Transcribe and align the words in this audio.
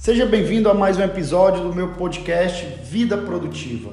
Seja 0.00 0.24
bem-vindo 0.24 0.70
a 0.70 0.72
mais 0.72 0.96
um 0.96 1.02
episódio 1.02 1.62
do 1.62 1.74
meu 1.74 1.88
podcast 1.88 2.64
Vida 2.84 3.18
Produtiva. 3.18 3.90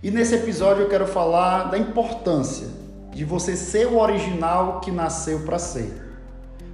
E 0.00 0.08
nesse 0.08 0.36
episódio 0.36 0.84
eu 0.84 0.88
quero 0.88 1.08
falar 1.08 1.64
da 1.64 1.76
importância 1.76 2.68
de 3.10 3.24
você 3.24 3.56
ser 3.56 3.88
o 3.88 3.98
original 3.98 4.78
que 4.78 4.92
nasceu 4.92 5.40
para 5.40 5.58
ser. 5.58 5.92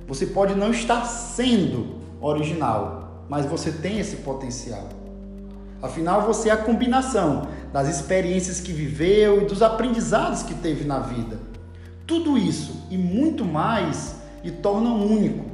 Você 0.07 0.26
pode 0.26 0.54
não 0.54 0.72
estar 0.72 1.07
sendo 1.07 2.02
original, 2.20 3.25
mas 3.30 3.46
você 3.46 3.72
tem 3.72 3.98
esse 3.98 4.16
potencial. 4.16 4.90
Afinal, 5.80 6.27
você 6.27 6.50
é 6.50 6.52
a 6.52 6.58
combinação 6.58 7.48
das 7.72 7.88
experiências 7.88 8.61
que 8.61 8.74
viveu 8.74 9.40
e 9.40 9.46
dos 9.46 9.62
aprendizados 9.62 10.43
que 10.43 10.54
teve 10.54 10.84
na 10.84 10.98
vida. 10.98 11.38
Tudo 12.06 12.36
isso 12.36 12.86
e 12.90 12.98
muito 12.98 13.43
mais 13.43 14.16
lhe 14.45 14.50
torna 14.50 14.90
único. 14.90 15.46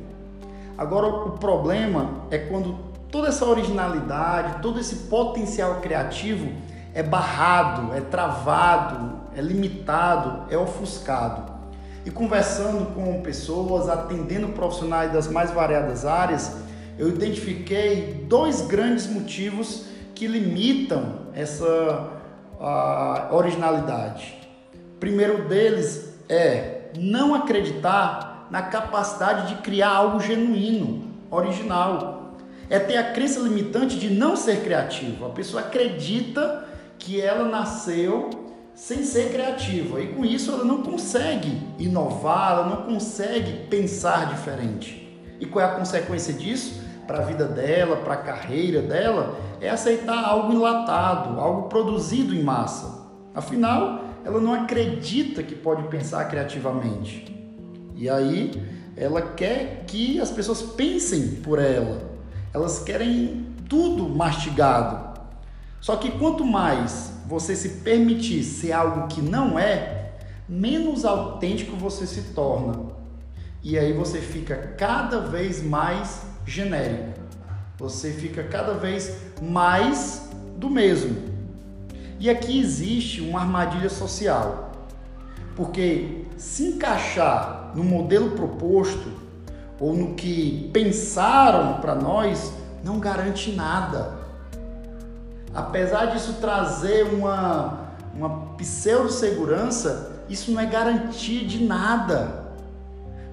Agora, 0.76 1.06
o 1.06 1.38
problema 1.38 2.24
é 2.28 2.38
quando 2.38 2.90
toda 3.12 3.28
essa 3.28 3.44
originalidade, 3.44 4.62
todo 4.62 4.80
esse 4.80 4.96
potencial 5.04 5.76
criativo 5.82 6.50
é 6.94 7.02
barrado, 7.02 7.94
é 7.94 8.00
travado, 8.00 9.20
é 9.36 9.40
limitado, 9.42 10.50
é 10.50 10.56
ofuscado. 10.56 11.52
E 12.06 12.10
conversando 12.10 12.94
com 12.94 13.20
pessoas, 13.20 13.88
atendendo 13.88 14.48
profissionais 14.48 15.12
das 15.12 15.28
mais 15.28 15.50
variadas 15.50 16.06
áreas, 16.06 16.56
eu 16.98 17.08
identifiquei 17.08 18.24
dois 18.26 18.62
grandes 18.62 19.06
motivos 19.06 19.84
que 20.14 20.26
limitam 20.26 21.26
essa 21.34 22.08
originalidade. 23.30 24.38
O 24.96 24.98
primeiro 24.98 25.48
deles 25.48 26.14
é 26.28 26.90
não 26.96 27.34
acreditar 27.34 28.46
na 28.50 28.62
capacidade 28.62 29.54
de 29.54 29.62
criar 29.62 29.90
algo 29.90 30.20
genuíno, 30.20 31.12
original 31.30 32.21
é 32.72 32.78
ter 32.78 32.96
a 32.96 33.12
crença 33.12 33.38
limitante 33.38 33.98
de 33.98 34.08
não 34.08 34.34
ser 34.34 34.62
criativo. 34.62 35.26
A 35.26 35.28
pessoa 35.28 35.62
acredita 35.62 36.66
que 36.98 37.20
ela 37.20 37.44
nasceu 37.44 38.30
sem 38.74 39.04
ser 39.04 39.30
criativa 39.30 40.00
e 40.00 40.14
com 40.14 40.24
isso 40.24 40.50
ela 40.50 40.64
não 40.64 40.82
consegue 40.82 41.60
inovar, 41.78 42.52
ela 42.52 42.66
não 42.66 42.94
consegue 42.94 43.66
pensar 43.66 44.32
diferente. 44.32 45.22
E 45.38 45.44
qual 45.44 45.62
é 45.62 45.68
a 45.68 45.74
consequência 45.74 46.32
disso? 46.32 46.80
Para 47.06 47.18
a 47.18 47.26
vida 47.26 47.44
dela, 47.44 47.96
para 47.96 48.14
a 48.14 48.16
carreira 48.16 48.80
dela, 48.80 49.38
é 49.60 49.68
aceitar 49.68 50.24
algo 50.24 50.54
enlatado, 50.54 51.38
algo 51.38 51.68
produzido 51.68 52.34
em 52.34 52.42
massa. 52.42 53.06
Afinal, 53.34 54.02
ela 54.24 54.40
não 54.40 54.54
acredita 54.54 55.42
que 55.42 55.54
pode 55.54 55.82
pensar 55.88 56.24
criativamente. 56.26 57.36
E 57.94 58.08
aí, 58.08 58.50
ela 58.96 59.20
quer 59.20 59.84
que 59.86 60.18
as 60.18 60.30
pessoas 60.30 60.62
pensem 60.62 61.32
por 61.42 61.58
ela. 61.58 62.11
Elas 62.52 62.78
querem 62.80 63.46
tudo 63.68 64.08
mastigado. 64.08 65.18
Só 65.80 65.96
que 65.96 66.12
quanto 66.12 66.44
mais 66.44 67.12
você 67.26 67.56
se 67.56 67.80
permitir 67.80 68.44
ser 68.44 68.72
algo 68.72 69.08
que 69.08 69.20
não 69.20 69.58
é, 69.58 70.12
menos 70.48 71.04
autêntico 71.04 71.76
você 71.76 72.06
se 72.06 72.34
torna. 72.34 72.92
E 73.62 73.78
aí 73.78 73.92
você 73.92 74.20
fica 74.20 74.74
cada 74.76 75.20
vez 75.20 75.62
mais 75.62 76.22
genérico. 76.44 77.20
Você 77.78 78.12
fica 78.12 78.42
cada 78.44 78.74
vez 78.74 79.16
mais 79.40 80.28
do 80.56 80.68
mesmo. 80.68 81.16
E 82.20 82.28
aqui 82.28 82.60
existe 82.60 83.20
uma 83.20 83.40
armadilha 83.40 83.88
social. 83.88 84.72
Porque 85.56 86.24
se 86.36 86.64
encaixar 86.64 87.72
no 87.74 87.82
modelo 87.82 88.32
proposto 88.32 89.10
ou 89.82 89.92
no 89.92 90.14
que 90.14 90.70
pensaram 90.72 91.80
para 91.80 91.96
nós 91.96 92.52
não 92.84 93.00
garante 93.00 93.50
nada. 93.50 94.12
Apesar 95.52 96.06
disso 96.06 96.34
trazer 96.40 97.12
uma, 97.12 97.88
uma 98.14 98.54
pseudo-segurança, 98.56 100.22
isso 100.28 100.52
não 100.52 100.60
é 100.60 100.66
garantia 100.66 101.44
de 101.44 101.64
nada. 101.64 102.42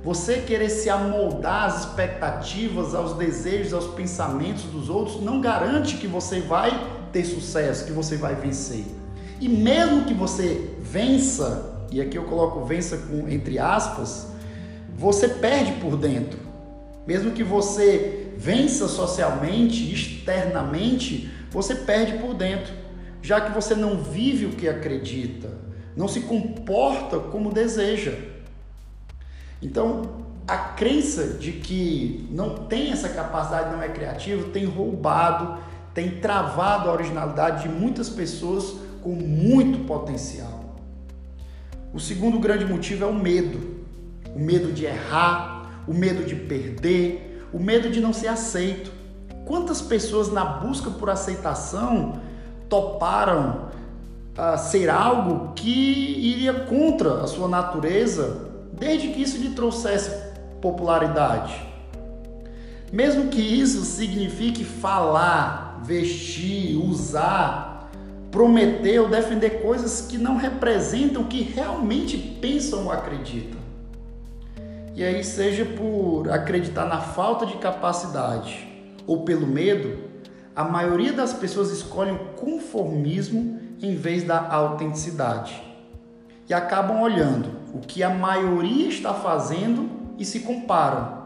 Você 0.04 0.38
querer 0.40 0.70
se 0.70 0.90
amoldar 0.90 1.66
às 1.66 1.82
expectativas, 1.82 2.96
aos 2.96 3.14
desejos, 3.14 3.72
aos 3.72 3.86
pensamentos 3.86 4.64
dos 4.64 4.90
outros, 4.90 5.22
não 5.22 5.40
garante 5.40 5.98
que 5.98 6.08
você 6.08 6.40
vai 6.40 6.72
ter 7.14 7.26
sucesso, 7.26 7.86
que 7.86 7.92
você 7.92 8.18
vai 8.18 8.34
vencer. 8.34 8.86
E 9.40 9.48
mesmo 9.48 10.06
que 10.06 10.16
você 10.16 10.76
vença, 10.82 11.86
e 11.92 12.02
aqui 12.02 12.18
eu 12.18 12.24
coloco 12.24 12.66
vença 12.66 12.98
com 12.98 13.30
entre 13.30 13.60
aspas, 13.60 14.29
você 15.00 15.30
perde 15.30 15.72
por 15.80 15.96
dentro. 15.96 16.38
Mesmo 17.08 17.32
que 17.32 17.42
você 17.42 18.34
vença 18.38 18.86
socialmente, 18.90 19.94
externamente, 19.94 21.32
você 21.50 21.74
perde 21.74 22.18
por 22.18 22.34
dentro, 22.34 22.74
já 23.22 23.40
que 23.40 23.54
você 23.54 23.74
não 23.74 23.98
vive 23.98 24.48
o 24.48 24.52
que 24.52 24.68
acredita, 24.68 25.50
não 25.96 26.10
se 26.10 26.22
comporta 26.22 27.18
como 27.18 27.54
deseja. 27.54 28.12
Então, 29.62 30.26
a 30.46 30.58
crença 30.58 31.28
de 31.28 31.54
que 31.54 32.28
não 32.30 32.66
tem 32.68 32.92
essa 32.92 33.08
capacidade, 33.08 33.72
não 33.72 33.82
é 33.82 33.88
criativo, 33.88 34.50
tem 34.50 34.66
roubado, 34.66 35.60
tem 35.94 36.20
travado 36.20 36.90
a 36.90 36.94
originalidade 36.94 37.64
de 37.64 37.70
muitas 37.70 38.10
pessoas 38.10 38.76
com 39.02 39.12
muito 39.12 39.86
potencial. 39.86 40.76
O 41.94 42.00
segundo 42.02 42.38
grande 42.38 42.66
motivo 42.66 43.06
é 43.06 43.08
o 43.08 43.16
medo 43.16 43.79
o 44.36 44.40
medo 44.40 44.72
de 44.72 44.86
errar, 44.86 45.84
o 45.88 45.94
medo 45.94 46.24
de 46.24 46.36
perder, 46.36 47.48
o 47.52 47.60
medo 47.60 47.90
de 47.90 48.00
não 48.00 48.14
ser 48.14 48.28
aceito. 48.28 48.92
Quantas 49.46 49.82
pessoas 49.82 50.32
na 50.32 50.46
busca 50.46 50.92
por 50.92 51.10
aceitação 51.10 52.22
toparam 52.68 53.70
uh, 54.38 54.58
ser 54.58 54.90
algo 54.90 55.54
que 55.54 55.70
iria 55.70 56.54
contra 56.54 57.24
a 57.24 57.28
sua 57.28 57.48
natureza, 57.48 58.50
desde 58.74 59.10
que 59.10 59.22
isso 59.22 59.38
lhe 59.38 59.50
trouxesse 59.50 60.12
popularidade? 60.62 61.68
Mesmo 62.92 63.28
que 63.28 63.42
isso 63.42 63.84
signifique 63.84 64.64
falar, 64.64 65.82
vestir, 65.84 66.76
usar, 66.78 67.90
prometer 68.32 69.00
ou 69.00 69.10
defender 69.10 69.62
coisas 69.62 70.02
que 70.02 70.18
não 70.18 70.38
representam 70.38 71.24
o 71.24 71.28
que 71.28 71.42
realmente 71.42 72.18
pensam 72.18 72.86
ou 72.86 72.92
acreditam. 72.92 73.59
E 75.00 75.04
aí, 75.06 75.24
seja 75.24 75.64
por 75.64 76.30
acreditar 76.30 76.84
na 76.84 77.00
falta 77.00 77.46
de 77.46 77.56
capacidade 77.56 78.68
ou 79.08 79.24
pelo 79.24 79.48
medo, 79.48 79.98
a 80.54 80.66
maioria 80.66 81.14
das 81.14 81.32
pessoas 81.32 81.72
escolhem 81.72 82.16
o 82.16 82.34
conformismo 82.34 83.62
em 83.82 83.96
vez 83.96 84.26
da 84.26 84.52
autenticidade. 84.52 85.64
E 86.50 86.54
acabam 86.54 87.02
olhando 87.02 87.50
o 87.74 87.80
que 87.80 88.04
a 88.04 88.10
maioria 88.10 88.90
está 88.90 89.14
fazendo 89.14 89.90
e 90.18 90.26
se 90.26 90.42
comparam. 90.42 91.24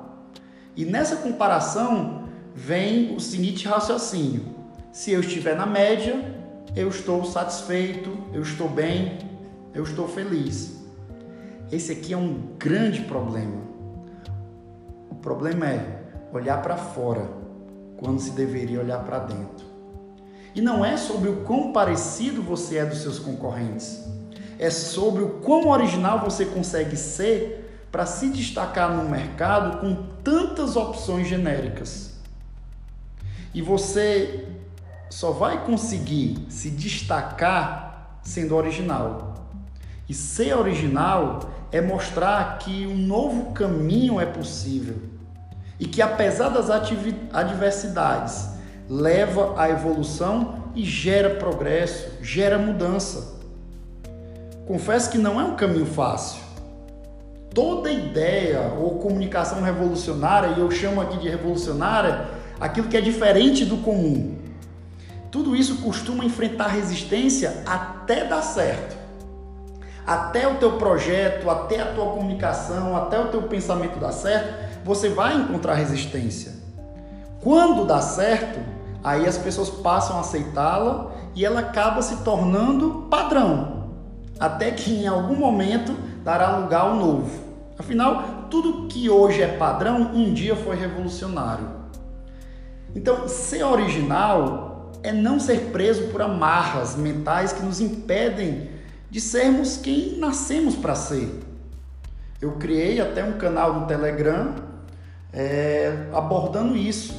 E 0.75 0.85
nessa 0.85 1.16
comparação 1.16 2.25
vem 2.53 3.16
o 3.16 3.19
seguinte 3.19 3.67
raciocínio: 3.67 4.53
se 4.91 5.09
eu 5.09 5.22
estiver 5.22 5.56
na 5.56 5.66
média, 5.66 6.13
eu 6.75 6.89
estou 6.89 7.25
satisfeito, 7.25 8.16
eu 8.35 8.44
estou 8.44 8.69
bem, 8.69 9.17
eu 9.73 9.81
estou 9.81 10.07
feliz. 10.07 10.82
Esse 11.73 11.91
aqui 11.91 12.13
é 12.13 12.17
um 12.17 12.56
grande 12.59 13.01
problema. 13.01 13.59
O 15.09 15.16
problema 15.16 15.66
é 15.66 16.03
olhar 16.31 16.61
para 16.61 16.78
fora 16.78 17.28
quando 17.97 18.19
se 18.19 18.29
deveria 18.29 18.79
olhar 18.79 19.03
para 19.03 19.17
dentro. 19.17 19.66
E 20.53 20.62
não 20.62 20.85
é 20.85 20.97
sobre 20.97 21.29
o 21.29 21.38
quão 21.38 21.73
parecido 21.73 22.44
você 22.44 22.78
é 22.78 22.85
dos 22.85 23.00
seus 23.00 23.17
concorrentes, 23.17 24.03
é 24.59 24.69
sobre 24.69 25.23
o 25.23 25.39
quão 25.39 25.67
original 25.67 26.19
você 26.19 26.45
consegue 26.45 26.95
ser 26.95 27.88
para 27.91 28.06
se 28.06 28.29
destacar 28.29 28.95
no 28.95 29.09
mercado 29.09 29.80
com 29.80 29.95
tantas 30.24 30.75
opções 30.75 31.27
genéricas. 31.27 32.13
E 33.51 33.63
você 33.63 34.48
só 35.09 35.31
vai 35.31 35.65
conseguir 35.65 36.45
se 36.50 36.69
destacar 36.69 38.19
sendo 38.21 38.56
original. 38.56 39.32
E 40.07 40.13
ser 40.13 40.55
original 40.57 41.50
é 41.71 41.81
mostrar 41.81 42.57
que 42.59 42.85
um 42.85 42.97
novo 42.97 43.51
caminho 43.51 44.19
é 44.19 44.25
possível 44.25 44.95
e 45.79 45.85
que 45.85 46.01
apesar 46.01 46.50
das 46.50 46.69
adversidades 46.69 48.50
leva 48.89 49.59
à 49.59 49.69
evolução 49.69 50.63
e 50.75 50.83
gera 50.83 51.31
progresso, 51.31 52.07
gera 52.21 52.57
mudança. 52.57 53.41
Confesso 54.67 55.09
que 55.09 55.17
não 55.17 55.39
é 55.39 55.44
um 55.44 55.55
caminho 55.55 55.85
fácil. 55.85 56.41
Toda 57.53 57.91
ideia 57.91 58.73
ou 58.79 59.00
comunicação 59.00 59.61
revolucionária, 59.61 60.55
e 60.55 60.59
eu 60.59 60.71
chamo 60.71 61.01
aqui 61.01 61.17
de 61.17 61.29
revolucionária, 61.29 62.27
aquilo 62.59 62.88
que 62.88 62.97
é 62.97 63.01
diferente 63.01 63.65
do 63.65 63.77
comum. 63.77 64.38
Tudo 65.31 65.55
isso 65.55 65.77
costuma 65.77 66.23
enfrentar 66.23 66.67
resistência 66.67 67.63
até 67.65 68.25
dar 68.25 68.41
certo 68.41 69.02
até 70.05 70.47
o 70.47 70.55
teu 70.55 70.73
projeto, 70.73 71.50
até 71.50 71.79
a 71.81 71.94
tua 71.94 72.07
comunicação, 72.07 72.95
até 72.95 73.19
o 73.19 73.27
teu 73.29 73.44
pensamento 73.44 74.00
dar 74.00 74.11
certo, 74.11 74.83
você 74.83 75.09
vai 75.09 75.35
encontrar 75.35 75.75
resistência. 75.75 76.53
Quando 77.41 77.85
dá 77.85 78.01
certo, 78.01 78.59
aí 79.03 79.25
as 79.25 79.38
pessoas 79.38 79.69
passam 79.69 80.17
a 80.17 80.21
aceitá-la 80.21 81.11
e 81.35 81.45
ela 81.45 81.61
acaba 81.61 82.01
se 82.01 82.17
tornando 82.17 83.07
padrão, 83.09 83.89
até 84.39 84.71
que 84.71 85.03
em 85.03 85.07
algum 85.07 85.35
momento 85.35 85.94
dará 86.23 86.57
lugar 86.57 86.81
ao 86.81 86.95
novo. 86.95 87.44
Afinal, 87.77 88.45
tudo 88.50 88.88
que 88.88 89.09
hoje 89.09 89.41
é 89.41 89.47
padrão 89.47 90.11
um 90.13 90.33
dia 90.33 90.55
foi 90.55 90.75
revolucionário. 90.75 91.67
Então, 92.95 93.27
ser 93.27 93.63
original 93.63 94.91
é 95.01 95.11
não 95.11 95.39
ser 95.39 95.71
preso 95.71 96.09
por 96.09 96.21
amarras 96.21 96.95
mentais 96.95 97.51
que 97.51 97.63
nos 97.63 97.81
impedem 97.81 98.69
de 99.13 99.21
sermos 99.21 99.77
quem 99.77 100.18
nascemos 100.18 100.75
para 100.75 100.95
ser. 100.95 101.39
Eu 102.42 102.54
criei 102.54 103.00
até 103.00 103.24
um 103.24 103.33
canal 103.33 103.80
no 103.80 103.86
Telegram 103.86 104.56
é, 105.31 106.07
abordando 106.12 106.75
isso. 106.75 107.13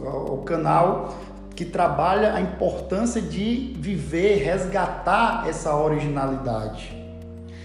O 0.00 0.38
canal 0.38 1.14
que 1.54 1.62
trabalha 1.62 2.32
a 2.32 2.40
importância 2.40 3.20
de 3.20 3.76
viver, 3.78 4.42
resgatar 4.42 5.46
essa 5.46 5.76
originalidade. 5.76 6.96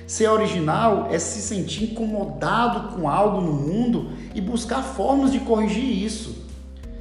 Ser 0.06 0.28
original 0.28 1.08
é 1.10 1.18
se 1.18 1.42
sentir 1.42 1.94
incomodado 1.94 2.94
com 2.94 3.08
algo 3.08 3.40
no 3.40 3.54
mundo 3.54 4.12
e 4.36 4.42
buscar 4.42 4.84
formas 4.84 5.32
de 5.32 5.40
corrigir 5.40 6.04
isso. 6.04 6.46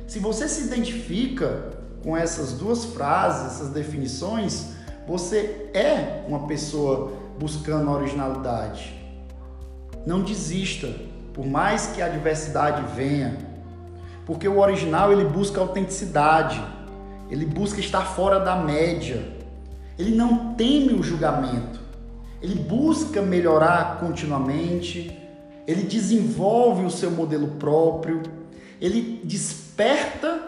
Se 0.07 0.21
você 0.21 0.47
se 0.47 0.69
identifica 0.69 1.73
com 2.05 2.17
essas 2.17 2.53
duas 2.53 2.85
frases, 2.85 3.57
essas 3.57 3.71
definições, 3.71 4.79
você 5.11 5.69
é 5.75 6.23
uma 6.29 6.47
pessoa 6.47 7.11
buscando 7.37 7.91
a 7.91 7.95
originalidade. 7.95 8.95
Não 10.07 10.23
desista, 10.23 10.89
por 11.35 11.45
mais 11.45 11.89
que 11.89 12.01
a 12.01 12.07
adversidade 12.07 12.81
venha, 12.95 13.37
porque 14.25 14.47
o 14.47 14.61
original 14.61 15.13
ele 15.13 15.25
busca 15.25 15.61
autenticidade, 15.61 16.63
ele 17.29 17.45
busca 17.45 17.81
estar 17.81 18.03
fora 18.03 18.39
da 18.39 18.55
média, 18.55 19.21
ele 19.99 20.15
não 20.15 20.55
teme 20.55 20.93
o 20.93 21.03
julgamento, 21.03 21.81
ele 22.41 22.55
busca 22.55 23.21
melhorar 23.21 23.99
continuamente, 23.99 25.19
ele 25.67 25.83
desenvolve 25.83 26.85
o 26.85 26.91
seu 26.91 27.11
modelo 27.11 27.49
próprio, 27.59 28.23
ele 28.81 29.23
desperta 29.25 30.41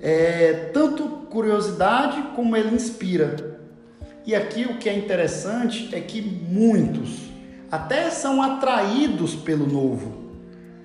é, 0.00 0.70
tanto 0.72 1.04
curiosidade 1.30 2.22
como 2.34 2.56
ele 2.56 2.74
inspira. 2.74 3.52
E 4.24 4.34
aqui 4.34 4.64
o 4.64 4.78
que 4.78 4.88
é 4.88 4.96
interessante 4.96 5.92
é 5.92 6.00
que 6.00 6.22
muitos 6.22 7.30
até 7.70 8.10
são 8.10 8.40
atraídos 8.40 9.34
pelo 9.34 9.66
novo, 9.66 10.12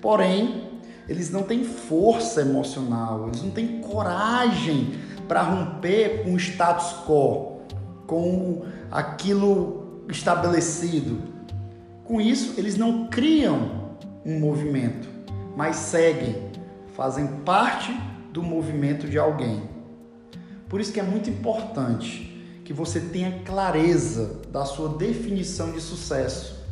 porém 0.00 0.68
eles 1.08 1.30
não 1.30 1.42
têm 1.42 1.64
força 1.64 2.40
emocional, 2.40 3.28
eles 3.28 3.42
não 3.42 3.50
têm 3.50 3.80
coragem 3.80 4.94
para 5.28 5.42
romper 5.42 6.24
com 6.24 6.34
o 6.34 6.36
status 6.36 7.04
quo, 7.06 7.60
com 8.06 8.64
aquilo 8.90 10.02
estabelecido. 10.08 11.22
Com 12.04 12.20
isso, 12.20 12.54
eles 12.58 12.76
não 12.76 13.06
criam 13.06 13.96
um 14.24 14.40
movimento, 14.40 15.08
mas 15.56 15.76
seguem, 15.76 16.36
fazem 16.94 17.26
parte 17.44 17.94
do 18.32 18.42
movimento 18.42 19.06
de 19.06 19.18
alguém. 19.18 19.62
Por 20.68 20.80
isso 20.80 20.92
que 20.92 21.00
é 21.00 21.02
muito 21.02 21.30
importante 21.30 22.27
que 22.68 22.72
você 22.74 23.00
tenha 23.00 23.40
clareza 23.46 24.42
da 24.52 24.66
sua 24.66 24.90
definição 24.90 25.72
de 25.72 25.80
sucesso. 25.80 26.66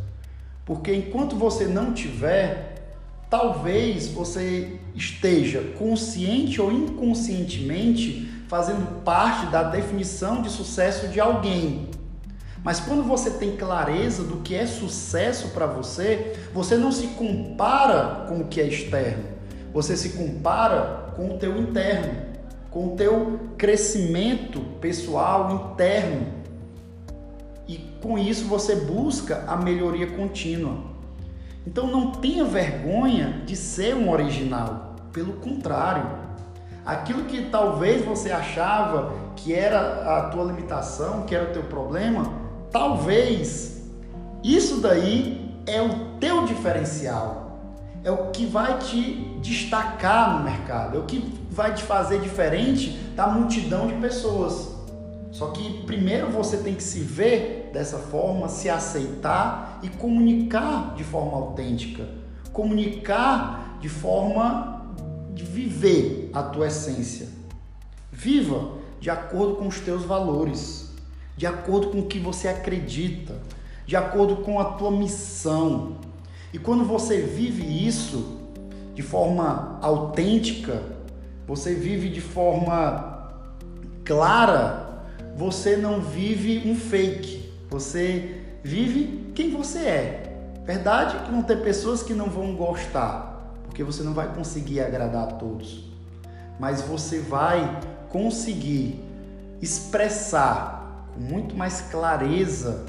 Porque 0.62 0.94
enquanto 0.94 1.34
você 1.34 1.64
não 1.64 1.94
tiver, 1.94 2.98
talvez 3.30 4.06
você 4.06 4.78
esteja 4.94 5.72
consciente 5.78 6.60
ou 6.60 6.70
inconscientemente 6.70 8.30
fazendo 8.46 9.02
parte 9.04 9.46
da 9.46 9.62
definição 9.62 10.42
de 10.42 10.50
sucesso 10.50 11.08
de 11.08 11.18
alguém. 11.18 11.88
Mas 12.62 12.78
quando 12.78 13.02
você 13.02 13.30
tem 13.30 13.56
clareza 13.56 14.22
do 14.22 14.42
que 14.42 14.54
é 14.54 14.66
sucesso 14.66 15.48
para 15.54 15.64
você, 15.64 16.36
você 16.52 16.76
não 16.76 16.92
se 16.92 17.06
compara 17.06 18.26
com 18.28 18.40
o 18.40 18.48
que 18.48 18.60
é 18.60 18.68
externo. 18.68 19.24
Você 19.72 19.96
se 19.96 20.10
compara 20.10 21.14
com 21.16 21.34
o 21.34 21.38
teu 21.38 21.56
interno, 21.56 22.25
com 22.76 22.88
o 22.88 22.90
teu 22.90 23.40
crescimento 23.56 24.60
pessoal 24.82 25.72
interno. 25.72 26.26
E 27.66 27.78
com 28.02 28.18
isso 28.18 28.44
você 28.44 28.76
busca 28.76 29.44
a 29.48 29.56
melhoria 29.56 30.08
contínua. 30.08 30.76
Então 31.66 31.86
não 31.86 32.10
tenha 32.10 32.44
vergonha 32.44 33.40
de 33.46 33.56
ser 33.56 33.94
um 33.94 34.10
original. 34.10 34.94
Pelo 35.10 35.32
contrário, 35.34 36.04
aquilo 36.84 37.24
que 37.24 37.46
talvez 37.46 38.04
você 38.04 38.30
achava 38.30 39.14
que 39.36 39.54
era 39.54 40.18
a 40.18 40.28
tua 40.28 40.44
limitação, 40.44 41.22
que 41.22 41.34
era 41.34 41.48
o 41.48 41.52
teu 41.54 41.62
problema, 41.62 42.30
talvez 42.70 43.90
isso 44.44 44.82
daí 44.82 45.50
é 45.64 45.80
o 45.80 46.18
teu 46.20 46.44
diferencial. 46.44 47.55
É 48.06 48.10
o 48.12 48.30
que 48.30 48.46
vai 48.46 48.78
te 48.78 49.14
destacar 49.42 50.38
no 50.38 50.44
mercado, 50.44 50.96
é 50.96 51.00
o 51.00 51.06
que 51.06 51.18
vai 51.50 51.74
te 51.74 51.82
fazer 51.82 52.20
diferente 52.20 52.90
da 53.16 53.26
multidão 53.26 53.88
de 53.88 53.94
pessoas. 53.94 54.76
Só 55.32 55.48
que 55.48 55.82
primeiro 55.82 56.30
você 56.30 56.58
tem 56.58 56.76
que 56.76 56.84
se 56.84 57.00
ver 57.00 57.68
dessa 57.72 57.98
forma, 57.98 58.48
se 58.48 58.70
aceitar 58.70 59.80
e 59.82 59.88
comunicar 59.88 60.94
de 60.94 61.02
forma 61.02 61.32
autêntica, 61.32 62.08
comunicar 62.52 63.76
de 63.80 63.88
forma 63.88 64.94
de 65.34 65.42
viver 65.42 66.30
a 66.32 66.44
tua 66.44 66.68
essência. 66.68 67.26
Viva 68.12 68.68
de 69.00 69.10
acordo 69.10 69.56
com 69.56 69.66
os 69.66 69.80
teus 69.80 70.04
valores, 70.04 70.94
de 71.36 71.44
acordo 71.44 71.88
com 71.88 71.98
o 71.98 72.06
que 72.06 72.20
você 72.20 72.46
acredita, 72.46 73.34
de 73.84 73.96
acordo 73.96 74.36
com 74.36 74.60
a 74.60 74.64
tua 74.64 74.92
missão. 74.92 76.05
E 76.56 76.58
quando 76.58 76.86
você 76.86 77.20
vive 77.20 77.86
isso 77.86 78.38
de 78.94 79.02
forma 79.02 79.78
autêntica, 79.82 80.82
você 81.46 81.74
vive 81.74 82.08
de 82.08 82.22
forma 82.22 83.30
clara, 84.06 85.02
você 85.36 85.76
não 85.76 86.00
vive 86.00 86.66
um 86.66 86.74
fake, 86.74 87.52
você 87.68 88.40
vive 88.64 89.32
quem 89.34 89.50
você 89.50 89.80
é. 89.80 90.38
Verdade 90.64 91.18
que 91.26 91.30
vão 91.30 91.42
ter 91.42 91.60
pessoas 91.60 92.02
que 92.02 92.14
não 92.14 92.30
vão 92.30 92.56
gostar, 92.56 93.52
porque 93.66 93.84
você 93.84 94.02
não 94.02 94.14
vai 94.14 94.34
conseguir 94.34 94.80
agradar 94.80 95.24
a 95.24 95.32
todos, 95.32 95.84
mas 96.58 96.80
você 96.80 97.18
vai 97.18 97.80
conseguir 98.08 99.04
expressar 99.60 101.06
com 101.12 101.20
muito 101.20 101.54
mais 101.54 101.82
clareza 101.82 102.82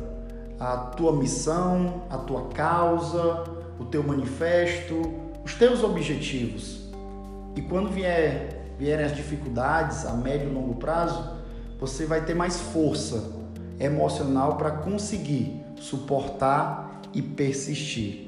a 0.58 0.78
tua 0.78 1.12
missão, 1.12 2.04
a 2.10 2.18
tua 2.18 2.48
causa, 2.48 3.57
o 3.80 3.86
teu 3.86 4.04
manifesto, 4.04 5.02
os 5.44 5.54
teus 5.54 5.84
objetivos. 5.84 6.90
E 7.56 7.62
quando 7.62 7.90
vier, 7.90 8.74
vierem 8.78 9.06
as 9.06 9.16
dificuldades 9.16 10.06
a 10.06 10.14
médio 10.14 10.50
e 10.50 10.54
longo 10.54 10.76
prazo, 10.76 11.38
você 11.80 12.06
vai 12.06 12.26
ter 12.26 12.34
mais 12.34 12.60
força 12.60 13.32
emocional 13.80 14.58
para 14.58 14.72
conseguir 14.72 15.62
suportar 15.76 17.02
e 17.14 17.22
persistir. 17.22 18.28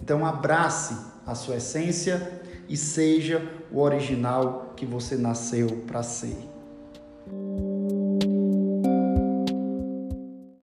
Então 0.00 0.24
abrace 0.24 0.96
a 1.26 1.34
sua 1.34 1.56
essência 1.56 2.42
e 2.68 2.76
seja 2.76 3.42
o 3.70 3.80
original 3.80 4.72
que 4.76 4.84
você 4.84 5.16
nasceu 5.16 5.82
para 5.86 6.02
ser. 6.02 6.53